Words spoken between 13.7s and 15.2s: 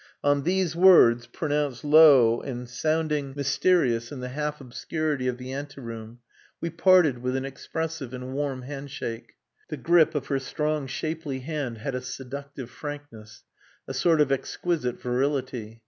a sort of exquisite